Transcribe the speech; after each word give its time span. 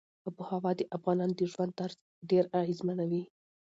آب 0.27 0.35
وهوا 0.39 0.71
د 0.77 0.81
افغانانو 0.97 1.33
د 1.39 1.41
ژوند 1.51 1.71
طرز 1.79 1.95
ډېر 2.29 2.45
اغېزمنوي. 2.61 3.23